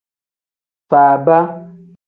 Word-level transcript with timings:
Faaba. 0.89 1.37